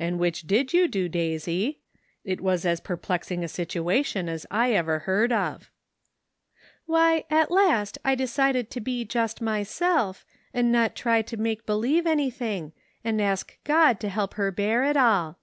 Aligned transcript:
"And 0.00 0.18
which 0.18 0.48
did 0.48 0.72
you 0.72 0.88
do, 0.88 1.08
Daisy? 1.08 1.78
It 2.24 2.40
was 2.40 2.66
as 2.66 2.80
perplexing 2.80 3.44
a 3.44 3.48
situation 3.48 4.28
as 4.28 4.46
I 4.50 4.72
ever 4.72 4.98
heard 5.06 5.30
of."" 5.30 5.70
Why, 6.86 7.22
at 7.30 7.52
last 7.52 7.96
I 8.04 8.16
decided 8.16 8.68
to 8.72 8.80
be 8.80 9.04
just 9.04 9.40
myself, 9.40 10.26
and 10.52 10.72
not 10.72 10.96
try 10.96 11.22
to 11.22 11.36
make 11.36 11.66
believe 11.66 12.04
anything, 12.04 12.72
and 13.04 13.22
ask 13.22 13.56
God 13.62 14.00
to 14.00 14.08
help 14.08 14.34
her 14.34 14.50
bear 14.50 14.82
it 14.82 14.96
all." 14.96 15.38